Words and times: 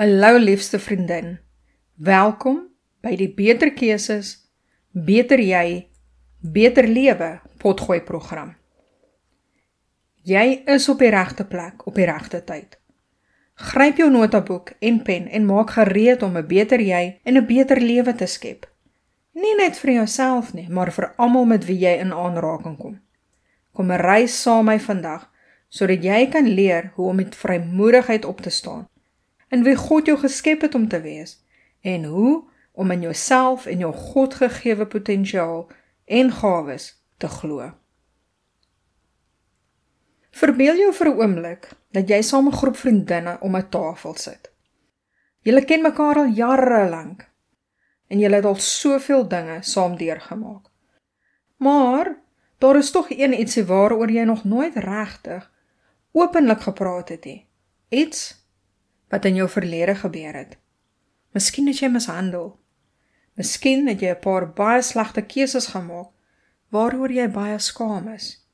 Hallo 0.00 0.38
liefste 0.38 0.78
vriendin. 0.78 1.34
Welkom 1.94 2.62
by 3.04 3.10
die 3.20 3.28
Beter 3.36 3.68
Keuses, 3.76 4.30
Beter 4.96 5.36
Jy, 5.44 5.90
Beter 6.40 6.86
Lewe 6.88 7.28
potgooi 7.60 7.98
program. 8.00 8.54
Jy 10.24 10.62
is 10.72 10.86
op 10.88 11.04
die 11.04 11.10
regte 11.12 11.44
plek 11.44 11.84
op 11.84 12.00
die 12.00 12.06
regte 12.08 12.40
tyd. 12.48 12.78
Gryp 13.60 14.00
jou 14.00 14.08
notaboek 14.08 14.72
en 14.80 15.02
pen 15.04 15.26
en 15.28 15.44
maak 15.44 15.74
gereed 15.76 16.24
om 16.24 16.38
'n 16.40 16.48
beter 16.48 16.80
jy 16.80 17.20
en 17.22 17.36
'n 17.36 17.46
beter 17.46 17.80
lewe 17.80 18.14
te 18.14 18.26
skep. 18.26 18.64
Nie 19.34 19.54
net 19.56 19.76
vir 19.76 19.92
jouself 19.92 20.54
nie, 20.54 20.68
maar 20.68 20.92
vir 20.92 21.12
almal 21.16 21.44
met 21.44 21.66
wie 21.66 21.78
jy 21.78 22.00
in 22.00 22.12
aanraking 22.12 22.78
kom. 22.78 23.00
Kom 23.72 23.90
reis 23.90 24.42
saam 24.42 24.64
met 24.64 24.80
my 24.80 24.80
vandag 24.80 25.28
sodat 25.68 26.02
jy 26.02 26.26
kan 26.30 26.48
leer 26.48 26.92
hoe 26.94 27.08
om 27.08 27.16
met 27.16 27.36
vrymoedigheid 27.36 28.24
op 28.24 28.40
te 28.40 28.50
staan 28.50 28.89
in 29.50 29.64
wie 29.66 29.76
God 29.76 30.06
jou 30.06 30.16
geskep 30.18 30.60
het 30.66 30.74
om 30.74 30.88
te 30.88 31.00
wees 31.00 31.38
en 31.80 32.04
hoe 32.04 32.44
om 32.72 32.90
in 32.90 33.00
jouself 33.00 33.66
en 33.66 33.78
jou 33.78 33.92
Godgegewe 33.92 34.86
potensiaal 34.86 35.68
en 36.04 36.32
gawes 36.32 36.92
te 37.18 37.28
glo. 37.28 37.72
Verbeel 40.30 40.76
jou 40.76 40.92
vir 40.94 41.08
'n 41.08 41.18
oomblik 41.20 41.68
dat 41.90 42.08
jy 42.08 42.22
saam 42.22 42.46
'n 42.48 42.58
groep 42.60 42.76
vriendinne 42.76 43.38
om 43.40 43.56
'n 43.56 43.68
tafel 43.68 44.14
sit. 44.14 44.52
Julle 45.42 45.64
ken 45.64 45.82
mekaar 45.82 46.16
al 46.16 46.32
jare 46.36 46.88
lank 46.88 47.30
en 48.08 48.18
julle 48.18 48.34
het 48.34 48.44
al 48.44 48.58
soveel 48.58 49.28
dinge 49.28 49.62
saam 49.62 49.96
deurgemaak. 49.96 50.66
Maar 51.56 52.16
daar 52.58 52.76
is 52.76 52.90
tog 52.90 53.10
een 53.10 53.38
ietsie 53.38 53.64
waaroor 53.64 54.10
jy 54.10 54.22
nog 54.22 54.44
nooit 54.44 54.74
regtig 54.74 55.50
openlik 56.12 56.60
gepraat 56.60 57.08
het 57.08 57.24
nie. 57.24 57.46
Iets 57.88 58.44
wat 59.10 59.24
in 59.24 59.34
jou 59.34 59.48
verlede 59.50 59.94
gebeur 59.94 60.34
het. 60.34 60.56
Miskien 61.34 61.66
het 61.70 61.82
jy 61.82 61.90
mishandel. 61.90 62.54
Miskien 63.38 63.88
het 63.88 64.00
jy 64.00 64.14
'n 64.14 64.20
paar 64.20 64.46
baie 64.52 64.82
slegte 64.82 65.22
keuses 65.22 65.66
gemaak 65.74 66.10
waaroor 66.70 67.12
jy 67.12 67.28
baie 67.28 67.58
skaam 67.58 68.08
is. 68.08 68.46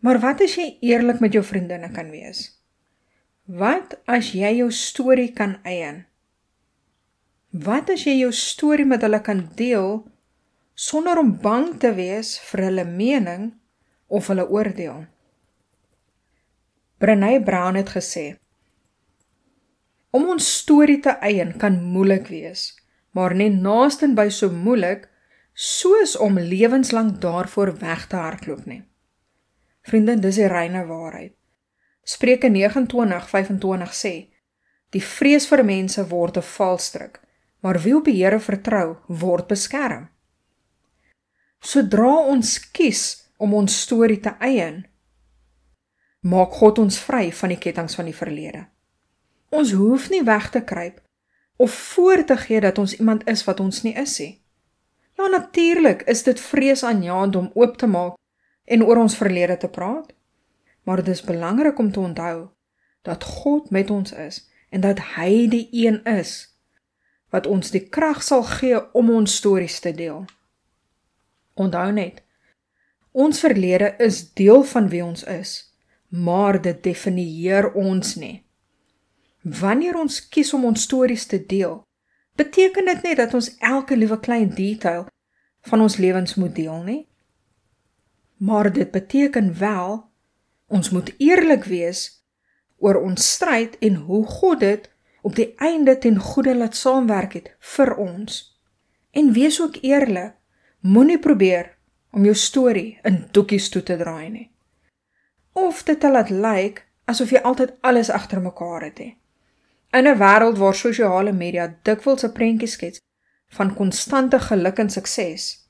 Maar 0.00 0.20
wat 0.20 0.40
as 0.40 0.56
jy 0.56 0.78
eerlik 0.80 1.20
met 1.20 1.32
jou 1.32 1.44
vriendinne 1.44 1.90
kan 1.92 2.10
wees? 2.10 2.60
Wat 3.44 3.94
as 4.06 4.32
jy 4.32 4.50
jou 4.56 4.70
storie 4.72 5.32
kan 5.32 5.58
eien? 5.64 6.06
Wat 7.52 7.90
as 7.90 8.04
jy 8.04 8.18
jou 8.18 8.32
storie 8.32 8.86
met 8.86 9.02
hulle 9.04 9.20
kan 9.20 9.48
deel 9.56 10.04
sonder 10.74 11.18
om 11.18 11.36
bang 11.40 11.78
te 11.80 11.92
wees 11.94 12.38
vir 12.50 12.64
hulle 12.64 12.84
mening 12.84 13.52
of 14.08 14.26
hulle 14.26 14.48
oordeel? 14.48 15.04
Brené 16.98 17.38
Brown 17.44 17.76
het 17.76 17.88
gesê: 17.88 18.36
Om 20.14 20.28
ons 20.36 20.46
storie 20.60 21.00
te 21.02 21.16
eien 21.26 21.56
kan 21.58 21.80
moeilik 21.82 22.28
wees, 22.30 22.68
maar 23.18 23.34
net 23.34 23.56
naasten 23.58 24.12
by 24.14 24.28
so 24.30 24.50
moeilik 24.54 25.08
soos 25.54 26.14
om 26.16 26.38
lewenslank 26.38 27.20
daarvoor 27.22 27.72
weg 27.80 28.06
te 28.06 28.20
hardloop 28.22 28.66
nie. 28.70 28.82
Vriende, 29.82 30.14
dis 30.22 30.38
die 30.38 30.46
reine 30.50 30.84
waarheid. 30.86 31.34
Spreuke 32.04 32.48
29:25 32.48 33.94
sê: 33.98 34.14
Die 34.94 35.02
vrees 35.02 35.48
vir 35.50 35.64
mense 35.64 36.04
word 36.08 36.36
'n 36.36 36.42
valstrik, 36.42 37.20
maar 37.60 37.80
wie 37.82 37.96
op 37.96 38.04
die 38.04 38.22
Here 38.22 38.40
vertrou, 38.40 38.96
word 39.08 39.48
beskerm. 39.48 40.08
Sodra 41.60 42.14
ons 42.28 42.70
kies 42.70 43.30
om 43.36 43.54
ons 43.54 43.80
storie 43.80 44.20
te 44.20 44.36
eien, 44.38 44.86
maak 46.20 46.52
God 46.52 46.78
ons 46.78 46.98
vry 46.98 47.32
van 47.32 47.48
die 47.48 47.58
kettinge 47.58 47.96
van 47.96 48.04
die 48.04 48.16
verlede. 48.16 48.73
Ons 49.54 49.70
hoef 49.72 50.08
nie 50.10 50.24
weg 50.26 50.50
te 50.50 50.64
kruip 50.66 50.98
of 51.56 51.70
voor 51.72 52.24
te 52.24 52.36
gee 52.36 52.60
dat 52.60 52.78
ons 52.78 52.96
iemand 52.98 53.26
is 53.30 53.44
wat 53.46 53.60
ons 53.60 53.82
nie 53.82 53.94
is 53.94 54.18
nie. 54.18 54.32
Ja 55.14 55.26
natuurlik 55.30 56.02
is 56.10 56.22
dit 56.22 56.40
vrees 56.40 56.82
aanjaend 56.82 57.36
om 57.36 57.50
oop 57.54 57.76
te 57.76 57.86
maak 57.86 58.16
en 58.64 58.82
oor 58.82 58.98
ons 59.04 59.16
verlede 59.16 59.56
te 59.56 59.68
praat. 59.68 60.10
Maar 60.82 60.96
dit 60.96 61.08
is 61.08 61.22
belangrik 61.22 61.78
om 61.78 61.92
te 61.92 62.00
onthou 62.00 62.48
dat 63.02 63.24
God 63.24 63.70
met 63.70 63.90
ons 63.90 64.12
is 64.12 64.42
en 64.70 64.80
dat 64.80 64.98
hy 65.14 65.46
die 65.48 65.68
een 65.70 66.02
is 66.04 66.58
wat 67.30 67.46
ons 67.46 67.70
die 67.70 67.86
krag 67.88 68.22
sal 68.22 68.42
gee 68.42 68.78
om 68.92 69.10
ons 69.10 69.36
stories 69.36 69.80
te 69.80 69.94
deel. 69.94 70.24
Onthou 71.54 71.92
net 71.92 72.22
ons 73.12 73.38
verlede 73.40 73.94
is 74.02 74.32
deel 74.34 74.64
van 74.66 74.88
wie 74.90 75.04
ons 75.04 75.22
is, 75.24 75.74
maar 76.08 76.58
dit 76.62 76.82
definieer 76.82 77.72
ons 77.72 78.14
nie. 78.18 78.43
Wanneer 79.44 79.98
ons 80.00 80.22
kies 80.32 80.54
om 80.56 80.62
ons 80.64 80.82
stories 80.82 81.26
te 81.28 81.36
deel, 81.36 81.82
beteken 82.40 82.86
dit 82.88 83.02
net 83.04 83.18
dat 83.20 83.34
ons 83.36 83.50
elke 83.60 83.96
liewe 83.96 84.16
klein 84.20 84.48
detail 84.56 85.04
van 85.68 85.80
ons 85.84 85.96
lewens 86.00 86.34
moet 86.40 86.54
deel, 86.56 86.78
nie? 86.82 87.02
Maar 88.40 88.72
dit 88.72 88.90
beteken 88.90 89.50
wel 89.58 90.00
ons 90.66 90.90
moet 90.90 91.12
eerlik 91.20 91.68
wees 91.68 92.24
oor 92.80 92.96
ons 93.02 93.26
stryd 93.34 93.76
en 93.84 93.98
hoe 94.08 94.22
God 94.26 94.60
dit 94.60 94.88
op 95.22 95.36
die 95.36 95.52
einde 95.60 95.98
ten 95.98 96.16
goeie 96.18 96.54
laat 96.56 96.76
saamwerk 96.76 97.36
het 97.36 97.50
vir 97.76 97.92
ons. 98.00 98.38
En 99.12 99.32
wees 99.32 99.60
ook 99.60 99.76
eerlik, 99.82 100.32
moenie 100.80 101.18
probeer 101.18 101.76
om 102.16 102.24
jou 102.24 102.34
storie 102.34 102.98
in 103.04 103.26
doekies 103.32 103.68
toe 103.68 103.82
te 103.82 103.96
draai 104.00 104.28
nie. 104.30 104.48
Of 105.52 105.84
dit 105.84 106.00
te 106.00 106.10
laat 106.10 106.32
lyk 106.32 106.80
asof 107.04 107.30
jy 107.30 107.44
altyd 107.44 107.76
alles 107.80 108.10
agter 108.10 108.40
mekaar 108.40 108.88
het. 108.88 108.98
He. 108.98 109.23
In 109.94 110.06
'n 110.08 110.18
wêreld 110.18 110.58
waar 110.58 110.74
sosiale 110.74 111.32
media 111.32 111.66
dikwels 111.82 112.24
'n 112.24 112.32
prentjie 112.32 112.68
skets 112.68 113.00
van 113.56 113.74
konstante 113.74 114.38
geluk 114.40 114.78
en 114.78 114.90
sukses, 114.90 115.68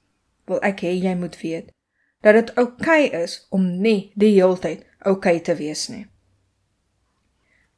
wil 0.48 0.60
ek 0.70 0.80
hê 0.80 0.92
jy 1.06 1.14
moet 1.14 1.40
weet 1.40 1.72
dat 2.20 2.34
dit 2.34 2.54
oukei 2.56 3.06
okay 3.06 3.22
is 3.22 3.46
om 3.50 3.80
nie 3.80 4.12
die 4.14 4.32
heeltyd 4.32 4.86
oukei 4.98 5.36
okay 5.36 5.40
te 5.40 5.54
wees 5.54 5.88
nie. 5.88 6.06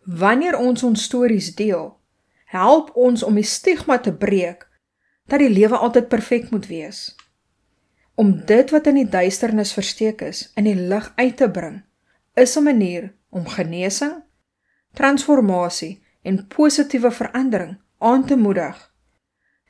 Wanneer 0.04 0.58
ons 0.58 0.82
ons 0.82 1.02
stories 1.02 1.54
deel, 1.54 1.98
help 2.44 2.90
ons 2.94 3.22
om 3.22 3.34
die 3.34 3.44
stigma 3.44 3.98
te 3.98 4.12
breek 4.14 4.68
dat 5.26 5.42
die 5.42 5.50
lewe 5.50 5.76
altyd 5.76 6.08
perfek 6.08 6.50
moet 6.50 6.66
wees. 6.66 7.16
Om 8.14 8.44
dit 8.46 8.70
wat 8.70 8.86
in 8.86 8.94
die 8.94 9.08
duisternis 9.08 9.72
versteek 9.72 10.22
is, 10.22 10.52
in 10.54 10.64
die 10.64 10.78
lig 10.78 11.12
uit 11.16 11.36
te 11.36 11.50
bring, 11.50 11.82
is 12.34 12.56
'n 12.56 12.62
manier 12.62 13.14
om 13.30 13.48
genesing, 13.48 14.22
transformasie 14.94 16.05
en 16.26 16.46
positiewe 16.46 17.10
verandering 17.10 17.76
aan 17.98 18.24
te 18.26 18.36
moedig. 18.36 18.94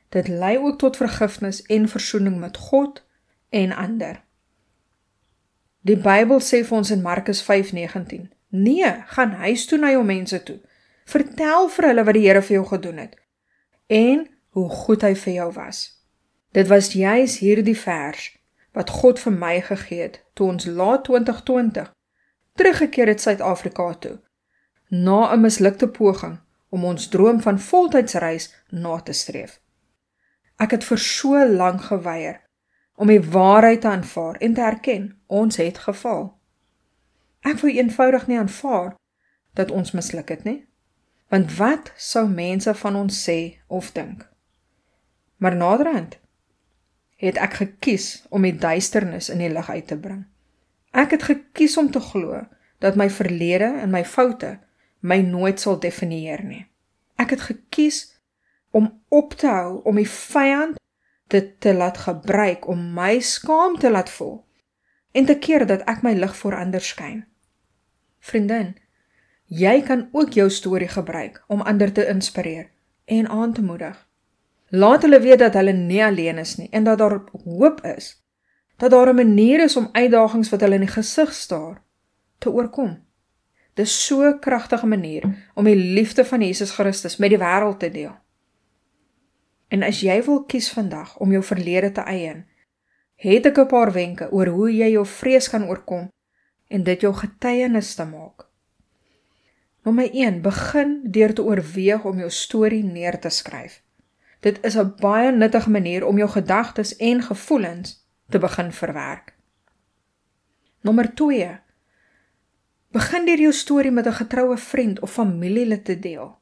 Dit 0.09 0.27
lei 0.27 0.57
ook 0.57 0.77
tot 0.77 0.97
vergifnis 0.97 1.61
en 1.61 1.89
versoening 1.89 2.39
met 2.39 2.57
God 2.57 3.03
en 3.49 3.71
ander. 3.71 4.23
Die 5.81 5.97
Bybel 5.97 6.41
sê 6.41 6.63
vir 6.65 6.77
ons 6.77 6.91
in 6.91 7.01
Markus 7.01 7.43
5:19: 7.43 8.31
"Nee, 8.49 8.93
gaan 9.05 9.31
huis 9.31 9.65
toe 9.65 9.77
na 9.77 9.91
jou 9.91 10.03
mense 10.05 10.43
toe. 10.43 10.59
Vertel 11.05 11.69
vir 11.69 11.87
hulle 11.87 12.03
wat 12.03 12.13
die 12.13 12.25
Here 12.27 12.41
vir 12.41 12.55
jou 12.55 12.65
gedoen 12.65 12.97
het 12.97 13.15
en 13.87 14.27
hoe 14.49 14.69
goed 14.69 15.01
hy 15.01 15.15
vir 15.15 15.33
jou 15.33 15.51
was." 15.53 16.03
Dit 16.51 16.67
was 16.67 16.93
juis 16.93 17.37
hierdie 17.39 17.77
vers 17.77 18.37
wat 18.71 18.89
God 18.89 19.19
vir 19.19 19.33
my 19.33 19.61
gegee 19.61 20.01
het 20.01 20.23
toe 20.33 20.47
ons 20.47 20.65
laat 20.65 21.03
2020 21.03 21.93
teruggekeer 22.55 23.07
het 23.07 23.21
Suid-Afrika 23.21 23.93
toe 23.93 24.19
na 24.89 25.33
'n 25.33 25.41
mislukte 25.41 25.87
poging 25.87 26.39
om 26.69 26.85
ons 26.85 27.07
droom 27.07 27.41
van 27.41 27.59
voltydsreis 27.59 28.49
na 28.69 28.99
te 28.99 29.13
streef. 29.13 29.59
Ek 30.57 30.73
het 30.75 30.83
vir 30.83 30.99
so 30.99 31.45
lank 31.47 31.87
geweier 31.89 32.41
om 32.97 33.11
die 33.11 33.21
waarheid 33.21 33.81
te 33.81 33.87
aanvaar 33.87 34.39
en 34.41 34.53
te 34.53 34.61
erken 34.61 35.11
ons 35.27 35.59
het 35.61 35.77
gefaal. 35.85 36.31
Ek 37.45 37.61
wou 37.61 37.71
eenvoudig 37.71 38.27
nie 38.27 38.39
aanvaar 38.39 38.95
dat 39.53 39.71
ons 39.71 39.93
misluk 39.93 40.29
het 40.33 40.43
nie. 40.43 40.65
Want 41.29 41.53
wat 41.57 41.91
sou 41.95 42.25
mense 42.29 42.73
van 42.73 42.95
ons 42.95 43.19
sê 43.29 43.59
of 43.67 43.91
dink? 43.91 44.25
Maar 45.37 45.55
naderhand 45.55 46.17
het 47.21 47.37
ek 47.41 47.59
gekies 47.61 48.25
om 48.29 48.45
die 48.45 48.55
duisternis 48.55 49.29
in 49.29 49.41
die 49.41 49.51
lig 49.51 49.69
uit 49.69 49.87
te 49.87 49.97
bring. 49.97 50.25
Ek 50.91 51.13
het 51.13 51.27
gekies 51.29 51.77
om 51.77 51.91
te 51.91 52.01
glo 52.01 52.45
dat 52.81 52.97
my 52.97 53.09
verlede 53.09 53.69
en 53.81 53.93
my 53.93 54.03
foute 54.05 54.57
my 54.99 55.21
nooit 55.21 55.59
sal 55.59 55.79
definieer 55.79 56.43
nie. 56.43 56.65
Ek 57.15 57.29
het 57.29 57.41
gekies 57.41 58.19
om 58.71 59.01
op 59.09 59.33
te 59.33 59.47
hou 59.47 59.81
om 59.83 59.95
die 59.95 60.09
vyand 60.09 60.77
dit 61.27 61.59
te 61.61 61.73
laat 61.73 61.97
gebruik 61.97 62.67
om 62.67 62.93
my 62.93 63.19
skaam 63.19 63.77
te 63.79 63.91
laat 63.91 64.09
voel 64.09 64.45
en 65.11 65.25
te 65.25 65.37
keer 65.39 65.65
dat 65.65 65.83
ek 65.89 66.03
my 66.05 66.13
lig 66.13 66.35
voor 66.37 66.55
ander 66.55 66.83
skyn. 66.83 67.25
Vriendin, 68.19 68.75
jy 69.45 69.81
kan 69.81 70.09
ook 70.11 70.35
jou 70.37 70.49
storie 70.49 70.89
gebruik 70.91 71.43
om 71.47 71.61
ander 71.61 71.91
te 71.91 72.05
inspireer 72.07 72.69
en 73.05 73.27
aan 73.27 73.53
te 73.53 73.63
moedig. 73.63 73.97
Laat 74.69 75.01
hulle 75.01 75.19
weet 75.23 75.39
dat 75.39 75.53
hulle 75.53 75.73
nie 75.73 76.03
alleen 76.03 76.37
is 76.37 76.57
nie 76.57 76.67
en 76.71 76.83
dat 76.83 76.97
daar 76.97 77.21
hoop 77.43 77.81
is. 77.85 78.23
Dat 78.77 78.91
daar 78.91 79.09
'n 79.09 79.15
manier 79.15 79.63
is 79.63 79.77
om 79.77 79.89
uitdagings 79.91 80.49
wat 80.49 80.61
hulle 80.61 80.75
in 80.75 80.85
die 80.85 80.95
gesig 80.95 81.33
staar 81.33 81.81
te 82.37 82.51
oorkom. 82.51 83.06
Dis 83.77 83.93
so 84.05 84.23
'n 84.25 84.39
kragtige 84.39 84.85
manier 84.85 85.23
om 85.53 85.63
die 85.63 85.75
liefde 85.75 86.25
van 86.25 86.41
Jesus 86.41 86.71
Christus 86.71 87.17
met 87.17 87.29
die 87.29 87.37
wêreld 87.37 87.79
te 87.79 87.91
deel. 87.91 88.15
En 89.67 89.83
as 89.83 89.99
jy 90.01 90.23
wil 90.23 90.43
kies 90.43 90.71
vandag 90.71 91.17
om 91.17 91.31
jou 91.31 91.43
verlede 91.43 91.91
te 91.91 92.01
eien, 92.01 92.45
het 93.15 93.45
ek 93.45 93.57
'n 93.57 93.67
paar 93.67 93.91
wenke 93.91 94.31
oor 94.31 94.47
hoe 94.47 94.71
jy 94.75 94.89
jou 94.91 95.05
vrees 95.05 95.49
kan 95.49 95.67
oorkom 95.67 96.09
en 96.67 96.83
dit 96.83 97.01
jou 97.01 97.13
getuienis 97.13 97.95
te 97.95 98.05
maak. 98.05 98.47
Nommer 99.83 100.09
1: 100.13 100.41
Begin 100.41 101.01
deur 101.03 101.33
te 101.33 101.43
oorweeg 101.43 102.05
om 102.05 102.17
jou 102.17 102.29
storie 102.29 102.83
neer 102.83 103.19
te 103.19 103.29
skryf. 103.29 103.83
Dit 104.39 104.65
is 104.65 104.77
'n 104.77 104.95
baie 104.99 105.31
nuttige 105.31 105.69
manier 105.69 106.05
om 106.05 106.17
jou 106.17 106.29
gedagtes 106.29 106.95
en 106.95 107.21
gevoelens 107.21 108.07
te 108.29 108.39
begin 108.39 108.71
verwerk. 108.71 109.35
Nommer 110.81 111.13
2: 111.13 111.59
Begin 112.91 113.25
deur 113.25 113.39
jou 113.39 113.53
storie 113.53 113.91
met 113.91 114.07
'n 114.07 114.19
getroue 114.21 114.57
vriend 114.57 114.99
of 114.99 115.11
familielid 115.11 115.85
te 115.85 115.99
deel. 115.99 116.37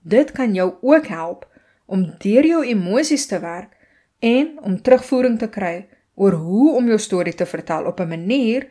Dit 0.00 0.32
kan 0.32 0.54
jou 0.54 0.74
ook 0.80 1.06
help 1.06 1.48
om 1.86 2.14
deur 2.18 2.46
jou 2.46 2.64
emosies 2.64 3.26
te 3.26 3.38
werk 3.38 3.76
en 4.18 4.60
om 4.60 4.82
terugvoering 4.82 5.38
te 5.38 5.48
kry 5.48 5.88
oor 6.14 6.32
hoe 6.32 6.74
om 6.74 6.86
jou 6.86 6.98
storie 6.98 7.34
te 7.34 7.46
vertel 7.46 7.84
op 7.84 8.00
'n 8.00 8.08
manier 8.08 8.68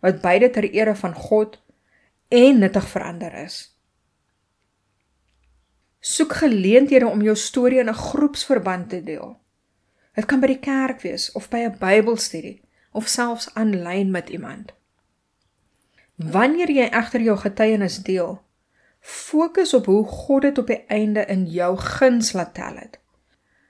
wat 0.00 0.20
beide 0.20 0.50
ter 0.50 0.70
ere 0.70 0.94
van 0.94 1.14
God 1.14 1.62
en 2.28 2.58
nuttig 2.58 2.88
verander 2.88 3.34
is. 3.34 3.76
Soek 6.00 6.32
geleenthede 6.32 7.06
om 7.06 7.22
jou 7.22 7.36
storie 7.36 7.78
in 7.78 7.88
'n 7.88 7.94
groepsverband 7.94 8.88
te 8.88 9.02
deel. 9.02 9.36
Dit 10.14 10.24
kan 10.24 10.40
by 10.40 10.46
die 10.46 10.58
kerk 10.58 11.00
wees 11.00 11.32
of 11.32 11.48
by 11.48 11.56
'n 11.58 11.76
Bybelstudie 11.78 12.62
of 12.92 13.06
selfs 13.06 13.54
aanlyn 13.54 14.10
met 14.10 14.28
iemand. 14.28 14.81
Wanneer 16.30 16.70
jy 16.70 16.86
egter 16.94 17.20
jou 17.20 17.36
getuienis 17.38 17.98
deel, 18.06 18.36
fokus 19.00 19.74
op 19.74 19.86
hoe 19.86 20.04
God 20.06 20.42
dit 20.42 20.58
op 20.58 20.66
die 20.66 20.84
einde 20.86 21.24
in 21.26 21.46
jou 21.50 21.76
guns 21.76 22.32
laat 22.32 22.54
tel 22.54 22.76
het. 22.78 23.00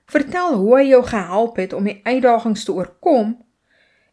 Vertel 0.05 0.55
hoe 0.61 0.75
hy 0.77 0.83
jou 0.91 1.01
gehelp 1.05 1.57
het 1.57 1.73
om 1.73 1.87
die 1.89 1.99
uitdagings 2.03 2.63
te 2.63 2.73
oorkom 2.73 3.33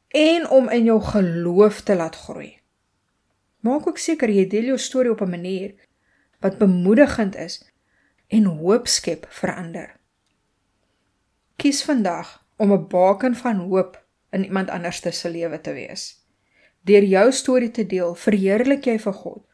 en 0.08 0.48
om 0.48 0.68
in 0.68 0.84
jou 0.84 1.00
geloof 1.02 1.80
te 1.80 1.96
laat 1.96 2.16
groei. 2.16 2.56
Maak 3.60 3.86
ook 3.86 3.98
seker 3.98 4.30
jy 4.32 4.46
deel 4.48 4.72
jou 4.72 4.78
storie 4.78 5.12
op 5.12 5.20
'n 5.20 5.30
manier 5.30 5.74
wat 6.40 6.58
bemoedigend 6.58 7.36
is 7.36 7.60
en 8.28 8.44
hoop 8.44 8.86
skep 8.88 9.26
vir 9.28 9.54
ander. 9.54 9.96
Kies 11.56 11.84
vandag 11.84 12.46
om 12.56 12.72
'n 12.72 12.88
baken 12.88 13.34
van 13.34 13.56
hoop 13.56 14.04
in 14.30 14.44
iemand 14.44 14.70
anders 14.70 15.20
se 15.20 15.30
lewe 15.30 15.60
te 15.60 15.72
wees. 15.72 16.19
Deur 16.90 17.06
jou 17.06 17.26
storie 17.32 17.70
te 17.70 17.84
deel, 17.86 18.16
verheerlik 18.18 18.88
jy 18.90 18.96
vir 18.98 19.14
God 19.14 19.44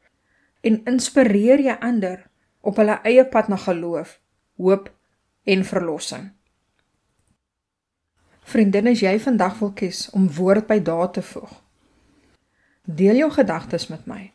en 0.66 0.80
inspireer 0.88 1.60
jy 1.62 1.76
ander 1.84 2.24
op 2.66 2.80
hulle 2.80 2.96
eie 3.06 3.22
pad 3.30 3.50
na 3.52 3.58
geloof, 3.60 4.16
hoop 4.58 4.88
en 5.44 5.62
verlossing. 5.68 6.24
Vriendin, 8.46 8.88
as 8.90 9.04
jy 9.04 9.14
vandag 9.22 9.60
wil 9.60 9.70
kies 9.78 10.06
om 10.16 10.26
woord 10.40 10.66
by 10.66 10.80
daad 10.82 11.14
te 11.18 11.22
voeg, 11.22 11.52
Deel 12.86 13.14
jou 13.14 13.30
gedagtes 13.34 13.88
met 13.90 14.06
my. 14.06 14.32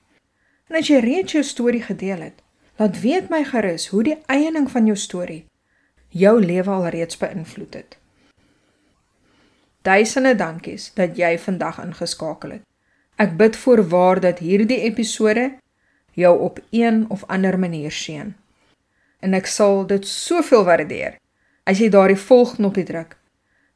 En 0.68 0.75
as 0.75 0.89
jy 0.92 1.00
reeds 1.00 1.38
jou 1.38 1.44
storie 1.44 1.81
gedeel 1.83 2.19
het, 2.19 2.42
laat 2.75 3.00
weet 3.00 3.30
my 3.31 3.45
gerus 3.48 3.88
hoe 3.94 4.03
die 4.03 4.18
eiening 4.27 4.68
van 4.71 4.89
jou 4.89 4.98
storie 5.00 5.45
jou 6.12 6.33
lewe 6.44 6.69
alreeds 6.69 7.15
beïnvloed 7.15 7.74
het. 7.74 7.95
Duisende 9.88 10.36
dankies 10.36 10.89
dat 10.94 11.15
jy 11.15 11.38
vandag 11.39 11.80
ingeskakel 11.80 12.57
het. 12.57 12.71
Ek 13.22 13.36
bid 13.38 13.58
voorwaar 13.58 14.18
dat 14.20 14.40
hierdie 14.42 14.80
episode 14.82 15.52
jou 16.18 16.40
op 16.40 16.60
een 16.70 17.06
of 17.10 17.24
ander 17.28 17.60
manier 17.60 17.92
seën. 17.92 18.34
En 19.20 19.34
ek 19.38 19.46
sal 19.46 19.84
dit 19.86 20.08
soveel 20.08 20.64
waardeer 20.66 21.20
as 21.70 21.78
jy 21.78 21.92
daardie 21.94 22.18
volgknopie 22.18 22.86
druk 22.88 23.14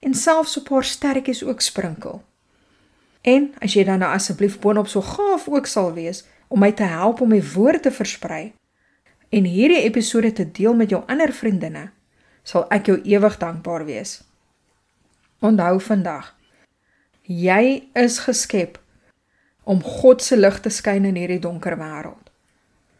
en 0.02 0.18
selfs 0.18 0.58
'n 0.58 0.64
paar 0.66 0.84
sterretjies 0.84 1.44
ook 1.44 1.62
sprinkel. 1.62 2.24
En 3.22 3.54
as 3.62 3.74
jy 3.74 3.84
dan 3.84 4.00
nou 4.00 4.12
asseblief 4.14 4.60
boonop 4.60 4.88
so 4.88 5.02
gaaf 5.02 5.48
ook 5.48 5.66
sal 5.66 5.94
wees 5.94 6.26
om 6.48 6.60
my 6.60 6.72
te 6.72 6.84
help 6.84 7.22
om 7.22 7.30
my 7.30 7.42
woord 7.54 7.82
te 7.84 7.92
versprei 7.92 8.54
en 9.30 9.44
hierdie 9.44 9.84
episode 9.84 10.32
te 10.32 10.52
deel 10.52 10.74
met 10.74 10.90
jou 10.90 11.04
ander 11.08 11.34
vriendinne, 11.34 11.92
sal 12.44 12.66
ek 12.70 12.86
jou 12.86 13.02
ewig 13.02 13.38
dankbaar 13.38 13.86
wees. 13.86 14.24
Onthou 15.40 15.80
vandag, 15.80 16.36
jy 17.22 17.90
is 17.94 18.20
geskep 18.20 18.80
om 19.66 19.82
God 19.84 20.22
se 20.22 20.38
lig 20.38 20.60
te 20.62 20.70
skyn 20.70 21.08
in 21.10 21.18
hierdie 21.18 21.42
donker 21.42 21.78
wêreld. 21.80 22.30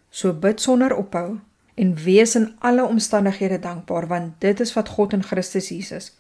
So 0.10 0.34
bid 0.34 0.62
sonder 0.62 0.96
ophou 0.98 1.38
en 1.76 1.96
wees 2.04 2.36
in 2.36 2.56
alle 2.60 2.86
omstandighede 2.86 3.60
dankbaar 3.60 4.08
want 4.08 4.40
dit 4.42 4.60
is 4.60 4.74
wat 4.74 4.90
God 4.98 5.14
in 5.14 5.24
Christus 5.24 5.70
Jesus 5.70 6.12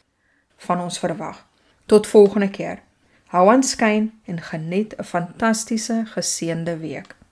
van 0.67 0.79
ons 0.79 0.99
verwag. 0.99 1.41
Tot 1.85 2.07
volgende 2.07 2.49
keer. 2.49 2.81
Hou 3.33 3.49
aan 3.51 3.63
skyn 3.63 4.11
en 4.25 4.41
geniet 4.41 4.93
'n 4.97 5.03
fantastiese 5.03 6.03
geseënde 6.05 6.77
week. 6.77 7.15